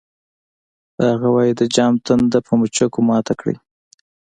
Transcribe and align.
هغه 1.09 1.27
وایی 1.35 1.53
د 1.59 1.61
جام 1.75 1.93
تنده 2.05 2.39
په 2.47 2.53
مچکو 2.59 2.99
ماته 3.09 3.33
کړئ 3.39 3.55